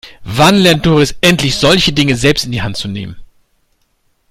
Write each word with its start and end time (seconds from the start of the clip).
Wann 0.23 0.55
lernt 0.55 0.83
Doris 0.87 1.13
endlich, 1.21 1.57
solche 1.57 1.93
Dinge 1.93 2.15
selbst 2.15 2.45
in 2.47 2.51
die 2.51 2.63
Hand 2.63 2.75
zu 2.75 2.87
nehmen? 2.87 3.17